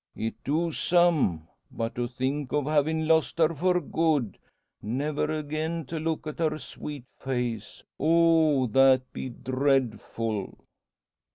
"It 0.15 0.33
do 0.43 0.71
some. 0.71 1.47
But 1.71 1.93
to 1.93 2.07
think 2.07 2.51
of 2.53 2.65
havin' 2.65 3.07
lost 3.07 3.37
her 3.37 3.53
for 3.53 3.79
good 3.79 4.39
never 4.81 5.25
again 5.25 5.85
to 5.85 5.99
look 5.99 6.25
at 6.25 6.39
her 6.39 6.57
sweet 6.57 7.05
face. 7.19 7.83
Oh! 7.99 8.65
that 8.65 9.13
be 9.13 9.29
dreadful!" 9.29 10.55